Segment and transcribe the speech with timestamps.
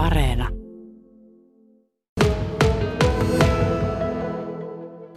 [0.00, 0.48] Areena.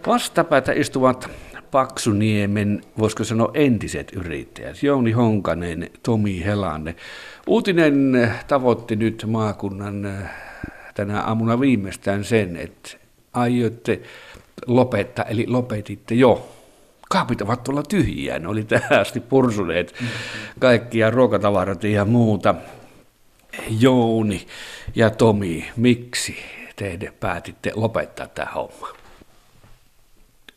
[0.06, 1.30] Vastapäätä istuvat
[1.70, 6.96] Paksuniemen, voisiko sanoa entiset yrittäjät, Jouni Honkanen, Tomi Helanne.
[7.46, 10.30] Uutinen tavoitti nyt maakunnan äh,
[10.94, 12.90] tänä aamuna viimeistään sen, että
[13.32, 14.00] aiotte
[14.66, 16.48] lopettaa, eli lopetitte jo.
[17.10, 19.94] Kaapit ovat tuolla tyhjiä, ne oli tähän asti pursuneet
[20.58, 22.54] kaikkia ruokatavarat ja muuta.
[23.68, 24.46] Jouni
[24.94, 26.36] ja Tomi, miksi
[26.76, 28.88] te päätitte lopettaa tämä homma?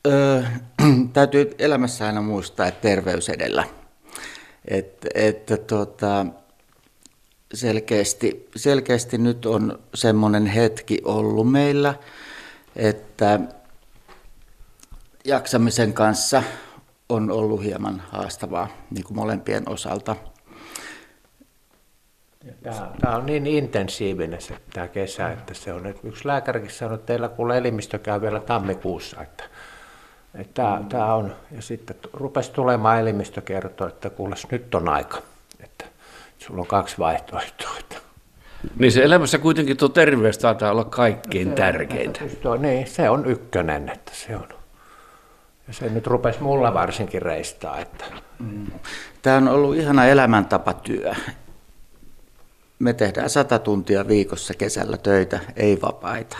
[0.07, 0.43] Öö,
[1.13, 3.63] täytyy elämässä aina muistaa, että terveys edellä.
[4.67, 6.25] Että, että tota,
[7.53, 11.95] selkeästi, selkeästi nyt on semmoinen hetki ollut meillä,
[12.75, 13.39] että
[15.25, 16.43] jaksamisen kanssa
[17.09, 20.15] on ollut hieman haastavaa niin kuin molempien osalta.
[22.63, 26.95] Tämä, tämä on niin intensiivinen se, tämä kesä, että se on, että yksi lääkärikin sanoi,
[26.95, 29.43] että teillä kuule elimistö käy vielä tammikuussa, että,
[30.35, 35.17] että tämä, tämä on, ja sitten rupesi tulemaan elimistö kertoa, että kuule nyt on aika,
[35.59, 35.85] että
[36.37, 37.71] sulla on kaksi vaihtoehtoa.
[37.79, 37.95] Että.
[38.79, 42.19] Niin se elämässä kuitenkin tuo terveys taitaa olla kaikkein no tärkeintä.
[42.59, 44.47] Niin, se on ykkönen, että se on.
[45.67, 47.79] Ja se nyt rupesi mulla varsinkin reistaa.
[47.79, 48.05] Että...
[48.39, 48.67] Mm.
[49.21, 51.13] Tämä on ollut ihana elämäntapatyö.
[52.79, 56.37] Me tehdään sata tuntia viikossa kesällä töitä, ei vapaita.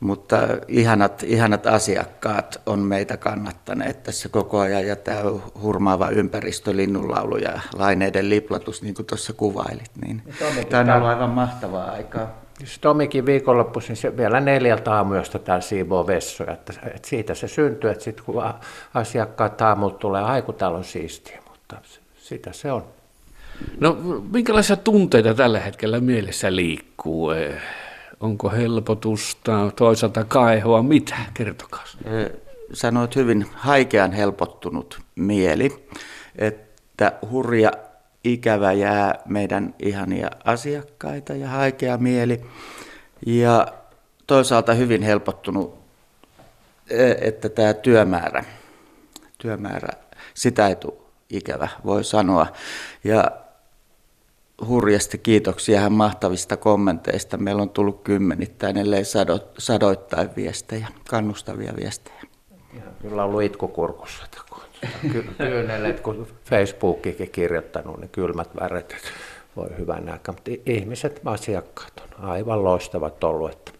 [0.00, 0.36] Mutta
[0.68, 5.20] ihanat, ihanat asiakkaat on meitä kannattaneet tässä koko ajan ja tämä
[5.62, 9.90] hurmaava ympäristö, linnunlaulu ja laineiden liplatus, niin kuin tuossa kuvailit.
[10.04, 10.22] Niin
[10.68, 12.42] tämä on ollut aivan mahtavaa aikaa.
[12.80, 18.04] Tomikin viikonloppuisin se vielä neljältä aamuyöstä täällä siivoo vessoja, että, että siitä se syntyy, että
[18.04, 18.44] sitten kun
[18.94, 21.76] asiakkaat aamulta tulee, aiku täällä on siistiä, mutta
[22.16, 22.84] sitä se on.
[23.80, 23.96] No
[24.32, 27.30] minkälaisia tunteita tällä hetkellä mielessä liikkuu?
[28.20, 31.16] Onko helpotusta, toisaalta kaihoa, mitä?
[31.34, 31.84] Kertokaa.
[32.72, 35.88] Sanoit hyvin haikean helpottunut mieli,
[36.38, 37.72] että hurja
[38.24, 42.44] ikävä jää meidän ihania asiakkaita ja haikea mieli.
[43.26, 43.66] Ja
[44.26, 45.78] toisaalta hyvin helpottunut,
[46.90, 48.44] e, että tämä työmäärä,
[49.38, 49.88] työmäärä
[50.34, 50.94] sitä ei tule
[51.30, 52.46] ikävä, voi sanoa.
[53.04, 53.30] Ja
[54.68, 57.36] hurjasti kiitoksia ihan mahtavista kommenteista.
[57.36, 62.22] Meillä on tullut kymmenittäin, ellei sado, sadoittain viestejä, kannustavia viestejä.
[63.02, 64.62] Kyllä on ollut itkukurkussa, kun
[65.38, 68.96] kyynelet, kun Facebookikin kirjoittanut, niin kylmät väret,
[69.56, 70.34] voi hyvän aikaa.
[70.34, 73.72] Mutta ihmiset, asiakkaat on aivan loistavat ollut, että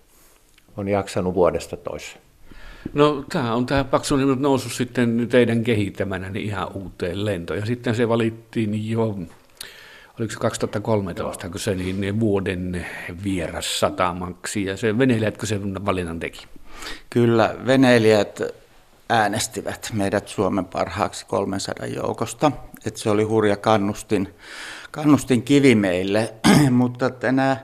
[0.77, 2.23] on jaksanut vuodesta toiseen.
[2.93, 7.61] No tämä on tämä paksu nyt noussut sitten teidän kehittämänä niin ihan uuteen lentoon.
[7.61, 9.17] Ja sitten se valittiin jo,
[10.23, 12.87] oliko se 2013, kun se niin vuoden
[13.25, 14.65] vieras satamaksi.
[14.65, 16.47] Ja se veneilijätkö sen valinnan teki?
[17.11, 18.41] Kyllä, veneilijät
[19.09, 22.53] äänestivät meidät Suomen parhaaksi 300 joukosta.
[22.87, 24.35] Et se oli hurja kannustin,
[24.91, 26.35] kannustin kivi meille,
[26.71, 27.57] mutta nämä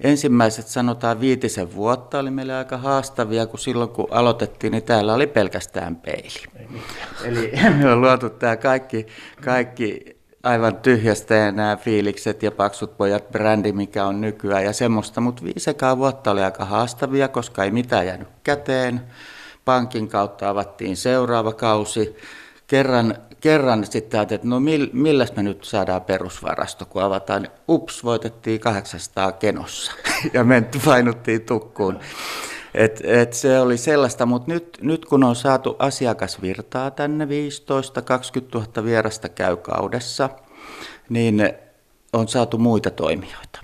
[0.00, 5.26] ensimmäiset sanotaan viitisen vuotta oli meille aika haastavia, kun silloin kun aloitettiin, niin täällä oli
[5.26, 6.42] pelkästään peili.
[7.24, 9.06] Eli me on luotu tämä kaikki,
[9.44, 15.20] kaikki aivan tyhjästä ja nämä fiilikset ja paksut pojat brändi, mikä on nykyään ja semmoista,
[15.20, 19.00] mutta viisekaan vuotta oli aika haastavia, koska ei mitään jäänyt käteen
[19.64, 22.16] pankin kautta avattiin seuraava kausi.
[22.66, 24.60] Kerran, kerran sitten ajattelin, että no
[24.92, 27.48] millä me nyt saadaan perusvarasto, kun avataan.
[27.68, 29.92] Ups, voitettiin 800 kenossa
[30.34, 32.00] ja menty painuttiin tukkuun.
[32.74, 37.28] Et, et se oli sellaista, mutta nyt, nyt kun on saatu asiakasvirtaa tänne 15-20
[38.54, 40.30] 000 vierasta käy kaudessa,
[41.08, 41.52] niin
[42.12, 43.60] on saatu muita toimijoita.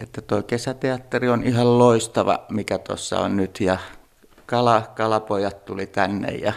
[0.00, 3.78] Että tuo kesäteatteri on ihan loistava, mikä tuossa on nyt, ja
[4.46, 6.52] kala, kalapojat tuli tänne ja,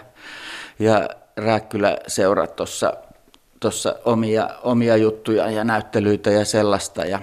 [0.80, 2.94] ja Rääkkylä seuraa tuossa
[3.60, 7.06] tossa omia, omia juttuja ja näyttelyitä ja sellaista.
[7.06, 7.20] Ja,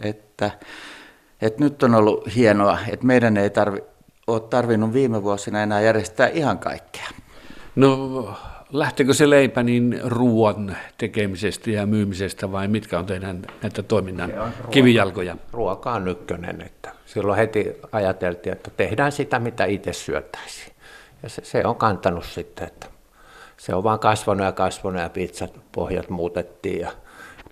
[0.00, 0.50] että,
[1.42, 3.82] että nyt on ollut hienoa, että meidän ei tarvi,
[4.26, 7.08] ole tarvinnut viime vuosina enää järjestää ihan kaikkea.
[7.76, 8.36] No
[8.72, 14.68] lähtekö se leipä niin ruoan tekemisestä ja myymisestä vai mitkä on teidän näitä toiminnan ruoka,
[14.70, 15.36] kivijalkoja?
[15.52, 20.74] Ruoka on ykkönen, että silloin heti ajateltiin, että tehdään sitä, mitä itse syötäisiin.
[21.22, 22.86] Ja se, se on kantanut sitten, että
[23.56, 26.90] se on vaan kasvanut ja kasvanut ja pizzat pohjat muutettiin ja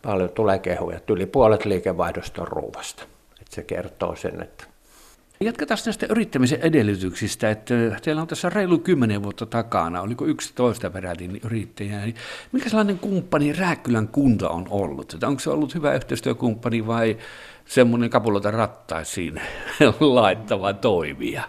[0.02, 1.00] paljon tulee kehuja.
[1.08, 3.02] Yli puolet liikevaihdosta on ruuvasta.
[3.40, 4.64] Että se kertoo sen, että
[5.44, 11.40] Jatketaan näistä yrittämisen edellytyksistä, että teillä on tässä reilu kymmenen vuotta takana, oliko 11 peräti
[11.44, 12.14] yrittäjää, niin
[12.52, 15.14] mikä sellainen kumppani Rääkkylän kunta on ollut?
[15.14, 17.16] Että onko se ollut hyvä yhteistyökumppani vai
[17.64, 19.40] semmoinen kapulota rattaisiin
[20.00, 21.42] laittava toimija?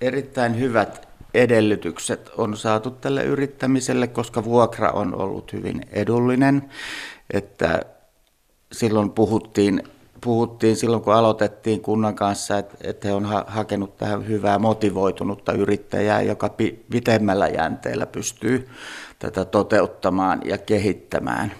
[0.00, 6.70] Erittäin hyvät edellytykset on saatu tälle yrittämiselle, koska vuokra on ollut hyvin edullinen.
[7.32, 7.82] Että
[8.72, 9.82] silloin puhuttiin,
[10.24, 15.52] puhuttiin silloin, kun aloitettiin kunnan kanssa, että, että he on ha- hakenut tähän hyvää motivoitunutta
[15.52, 16.54] yrittäjää, joka
[16.90, 18.68] pitemmällä jänteellä pystyy
[19.18, 21.52] tätä toteuttamaan ja kehittämään.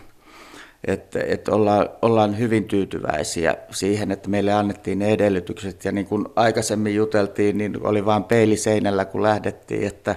[0.87, 5.85] Että, että ollaan, ollaan hyvin tyytyväisiä siihen, että meille annettiin ne edellytykset.
[5.85, 10.17] Ja niin kuin aikaisemmin juteltiin, niin oli vain peili seinällä, kun lähdettiin, että,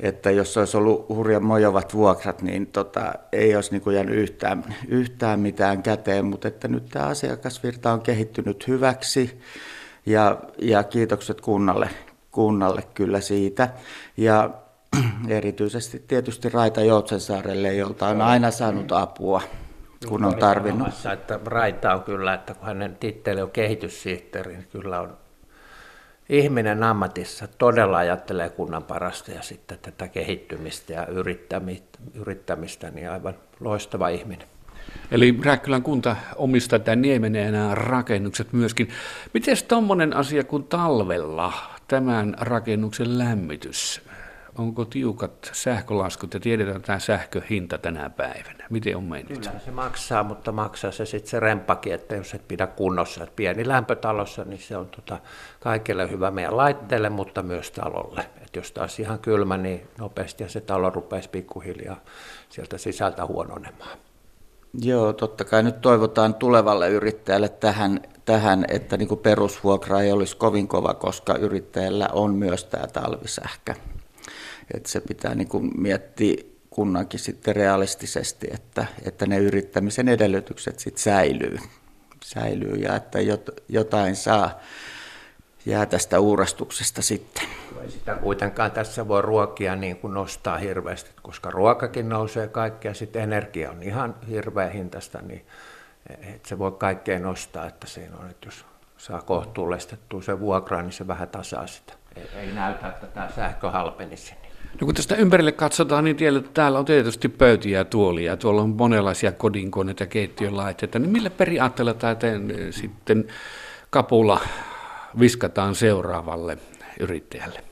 [0.00, 4.64] että jos olisi ollut hurjan mojovat vuokrat, niin tota, ei olisi niin kuin jäänyt yhtään,
[4.88, 6.24] yhtään mitään käteen.
[6.24, 9.40] Mutta että nyt tämä asiakasvirta on kehittynyt hyväksi
[10.06, 11.88] ja, ja kiitokset kunnalle,
[12.30, 13.68] kunnalle kyllä siitä.
[14.16, 14.50] Ja
[15.28, 19.42] erityisesti tietysti Raita Joutsensaarelle, jolta on aina saanut apua
[20.08, 20.88] kun on tarvinnut.
[21.12, 25.16] että Raita on kyllä, että kun hänen titteli on kehityssihteeri, niin kyllä on
[26.28, 31.06] ihminen ammatissa todella ajattelee kunnan parasta ja sitten tätä kehittymistä ja
[32.14, 34.48] yrittämistä, niin aivan loistava ihminen.
[35.10, 38.88] Eli Rääkkylän kunta omistaa tämän Niemenen nämä rakennukset myöskin.
[39.34, 41.52] Miten tuommoinen asia kuin talvella
[41.88, 44.02] tämän rakennuksen lämmitys?
[44.58, 48.66] Onko tiukat sähkölaskut ja tiedetään tämä sähköhinta tänä päivänä?
[48.70, 49.38] Miten on mennyt?
[49.38, 53.24] Kyllä se maksaa, mutta maksaa se sitten se rempakin, että jos et pidä kunnossa.
[53.24, 55.18] Että pieni lämpötalossa, niin se on tota
[55.60, 58.26] kaikille hyvä meidän laitteelle, mutta myös talolle.
[58.42, 62.00] Et jos taas ihan kylmä, niin nopeasti ja se talo rupeisi pikkuhiljaa
[62.48, 63.98] sieltä sisältä huononemaan.
[64.82, 70.68] Joo, totta kai nyt toivotaan tulevalle yrittäjälle tähän, tähän että niin perusvuokra ei olisi kovin
[70.68, 73.74] kova, koska yrittäjällä on myös tämä talvisähkö
[74.74, 76.36] että se pitää niin kuin miettiä
[76.70, 81.58] kunnankin sitten realistisesti, että, että ne yrittämisen edellytykset sitten säilyy,
[82.24, 83.18] säilyy ja että
[83.68, 84.60] jotain saa
[85.66, 87.44] jää tästä uurastuksesta sitten.
[87.82, 93.22] Ei sitä kuitenkaan tässä voi ruokia niin kuin nostaa hirveästi, koska ruokakin nousee kaikkea, sitten
[93.22, 95.46] energia on ihan hirveä hintasta, niin
[96.34, 98.64] et se voi kaikkea nostaa, että siinä on, että jos
[98.96, 101.92] saa kohtuullistettua se vuokraa, niin se vähän tasaa sitä.
[102.16, 104.34] Ei, ei näytä, että tämä sähkö halpenisi.
[104.80, 108.62] No kun tästä ympärille katsotaan, niin tiedät, että täällä on tietysti pöytiä ja tuolia, tuolla
[108.62, 112.16] on monenlaisia kodinkoneita ja keittiön laitteita, niin millä periaatteella tämä
[112.70, 113.26] sitten
[113.90, 114.40] kapula
[115.20, 116.58] viskataan seuraavalle
[117.00, 117.64] yrittäjälle?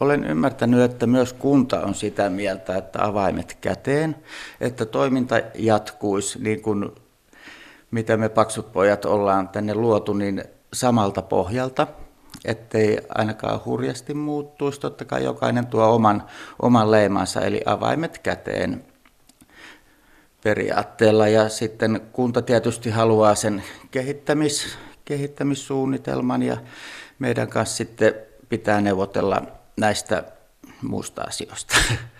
[0.00, 4.16] Olen ymmärtänyt, että myös kunta on sitä mieltä, että avaimet käteen,
[4.60, 6.90] että toiminta jatkuisi niin kuin
[7.90, 11.86] mitä me paksut pojat ollaan tänne luotu, niin samalta pohjalta–
[12.44, 14.80] ettei ainakaan hurjasti muuttuisi.
[14.80, 16.22] Totta kai jokainen tuo oman,
[16.62, 18.84] oman leimansa, eli avaimet käteen
[20.42, 21.28] periaatteella.
[21.28, 26.56] Ja sitten kunta tietysti haluaa sen kehittämis, kehittämissuunnitelman ja
[27.18, 28.14] meidän kanssa sitten
[28.48, 29.42] pitää neuvotella
[29.76, 30.24] näistä
[30.82, 31.74] muista asioista.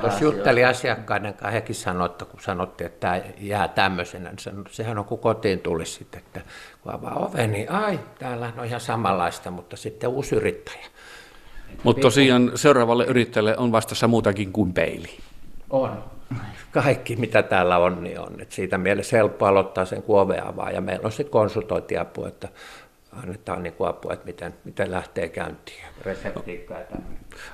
[0.00, 4.98] Tuossa jutteli asiakkaiden kanssa, hekin sanoivat, että kun sanottiin, että tämä jää tämmöisenä, niin sehän
[4.98, 6.40] on kun kotiin tulisi sitten, että
[6.82, 10.86] kun avaa oven, niin ai, täällä on ihan samanlaista, mutta sitten uusi yrittäjä.
[11.82, 15.08] Mutta tosiaan seuraavalle yrittäjälle on vastassa muutakin kuin peili.
[15.70, 16.04] On.
[16.70, 18.40] Kaikki, mitä täällä on, niin on.
[18.40, 22.48] Et siitä mielessä helppo aloittaa sen kuoveavaa ja meillä on sitten konsultointiapu, että
[23.22, 26.86] annetaan niin apua, että miten, miten lähtee käyntiin, reseptiikkaa ja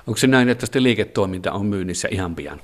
[0.07, 2.61] Onko se näin, että sitten liiketoiminta on myynnissä ihan pian?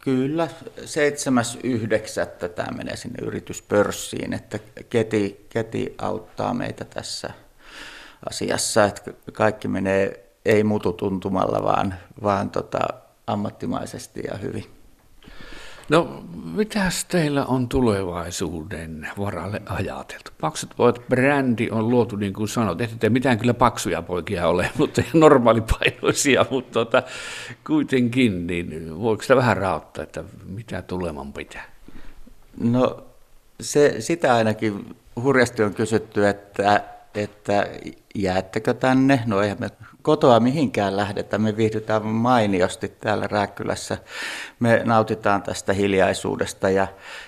[0.00, 0.48] Kyllä,
[0.78, 2.48] 7.9.
[2.48, 4.58] tämä menee sinne yrityspörssiin, että
[4.90, 7.30] Keti, Keti auttaa meitä tässä
[8.30, 12.80] asiassa, että kaikki menee ei mututuntumalla, vaan, vaan tota,
[13.26, 14.81] ammattimaisesti ja hyvin.
[15.88, 16.24] No,
[16.54, 20.30] mitäs teillä on tulevaisuuden varalle ajateltu?
[20.40, 25.02] Paksut pojat brändi on luotu, niin kuin sanot, ette mitään kyllä paksuja poikia ole, mutta
[25.12, 27.02] normaalipainoisia, mutta tota,
[27.66, 31.64] kuitenkin, niin voiko sitä vähän rauttaa, että mitä tuleman pitää?
[32.60, 33.04] No,
[33.60, 37.66] se, sitä ainakin hurjasti on kysytty, että, että
[38.14, 39.22] jäättekö tänne?
[39.26, 39.68] No eihän me
[40.02, 41.38] kotoa mihinkään lähdetä.
[41.38, 43.98] Me viihdytään mainiosti täällä Rääkkylässä.
[44.60, 46.86] Me nautitaan tästä hiljaisuudesta ja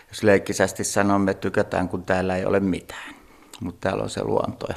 [0.08, 3.14] jos leikkisästi sanomme, tykätään, kun täällä ei ole mitään.
[3.60, 4.76] Mutta täällä on se luonto ja,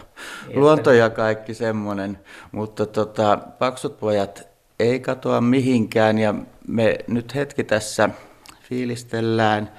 [0.54, 2.20] luonto ja kaikki semmoinen.
[2.52, 4.48] Mutta tota, paksut pojat
[4.80, 6.34] ei katoa mihinkään ja
[6.68, 8.10] me nyt hetki tässä
[8.62, 9.70] fiilistellään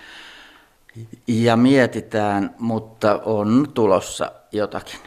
[1.27, 5.01] Ja mietitään, mutta on tulossa jotakin.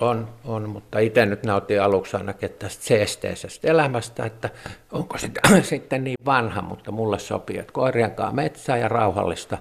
[0.00, 4.50] On, on, mutta itse nyt nautin aluksi ainakin tästä seesteisestä elämästä, että
[4.92, 9.58] onko sitä sitten niin vanha, mutta mulle sopii, että koirien kanssa metsää ja rauhallista,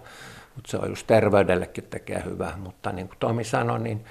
[0.56, 4.06] mutta se on just terveydellekin tekee hyvää, mutta niin kuin Tomi sanoi, niin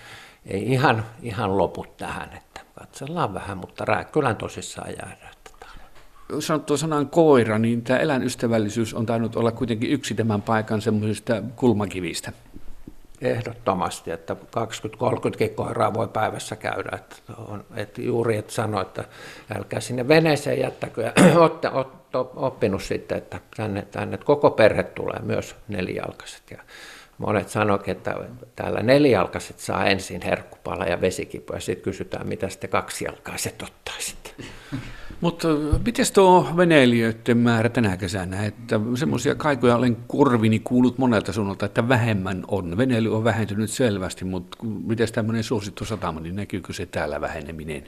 [0.47, 5.33] ei ihan, ihan lopu tähän, että katsellaan vähän, mutta rääkkylän tosissaan jäädään.
[6.41, 12.33] Sanottua sanan koira, niin tämä eläinystävällisyys on tainnut olla kuitenkin yksi tämän paikan semmoisista kulmakivistä.
[13.23, 14.37] Ehdottomasti, että 20-30
[15.55, 16.91] koiraa voi päivässä käydä.
[16.95, 19.05] Että on, että juuri että sanoi, että
[19.57, 21.03] älkää sinne veneeseen jättäkö.
[21.03, 21.69] Ja olette,
[22.37, 26.43] oppinut sitten, että tänne, tänne koko perhe tulee, myös nelijalkaiset.
[26.51, 26.59] Ja
[27.19, 28.15] monet sanoivat, että
[28.57, 34.31] täällä nelijalkaiset saa ensin herkkupala ja vesikipu, ja sitten kysytään, mitä sitten kaksijalkaiset ottaisitte.
[35.23, 35.49] Mutta
[35.85, 38.47] miten tuo veneilijöiden määrä tänä kesänä?
[38.47, 42.77] Että semmoisia kaikuja olen kurvini kuullut monelta suunnalta, että vähemmän on.
[42.77, 47.85] Veneily on vähentynyt selvästi, mutta miten tämmöinen suosittu satama, niin näkyykö se täällä väheneminen?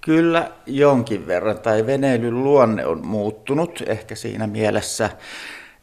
[0.00, 5.10] Kyllä jonkin verran, tai veneilyn luonne on muuttunut ehkä siinä mielessä,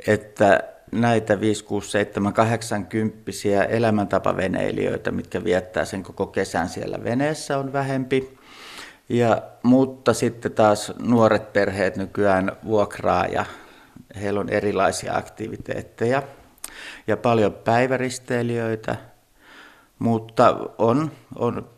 [0.07, 0.59] että
[0.91, 3.31] näitä 5, 6, 7, 80
[3.69, 8.37] elämäntapaveneilijöitä, mitkä viettää sen koko kesän siellä veneessä, on vähempi.
[9.09, 13.45] Ja, mutta sitten taas nuoret perheet nykyään vuokraa ja
[14.21, 16.23] heillä on erilaisia aktiviteetteja
[17.07, 18.95] ja paljon päiväristeilijöitä,
[19.99, 21.69] mutta on, on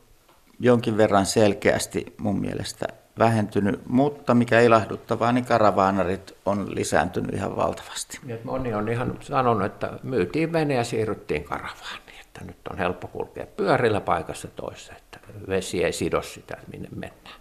[0.60, 2.86] jonkin verran selkeästi mun mielestä
[3.20, 8.20] vähentynyt, mutta mikä ilahduttavaa, niin karavaanarit on lisääntynyt ihan valtavasti.
[8.24, 12.07] Niin, moni on ihan sanonut, että myytiin vene ja siirryttiin karavaaniin,
[12.38, 17.36] että nyt on helppo kulkea pyörillä paikassa toisessa, että vesi ei sido sitä, minne mennään.